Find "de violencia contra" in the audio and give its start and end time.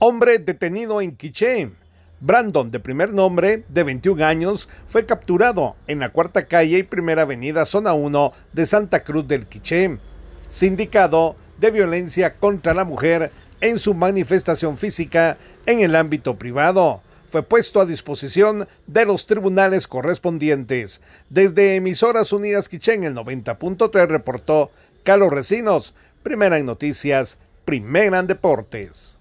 11.58-12.74